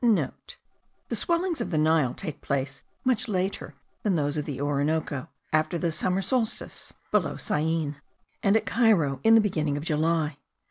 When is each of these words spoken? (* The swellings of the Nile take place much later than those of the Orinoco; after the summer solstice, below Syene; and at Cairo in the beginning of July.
(* 0.01 0.01
The 1.09 1.15
swellings 1.15 1.61
of 1.61 1.69
the 1.69 1.77
Nile 1.77 2.15
take 2.15 2.41
place 2.41 2.81
much 3.03 3.27
later 3.27 3.75
than 4.01 4.15
those 4.15 4.35
of 4.35 4.45
the 4.45 4.59
Orinoco; 4.59 5.27
after 5.53 5.77
the 5.77 5.91
summer 5.91 6.23
solstice, 6.23 6.91
below 7.11 7.37
Syene; 7.37 7.97
and 8.41 8.57
at 8.57 8.65
Cairo 8.65 9.19
in 9.23 9.35
the 9.35 9.41
beginning 9.41 9.77
of 9.77 9.85
July. 9.85 10.37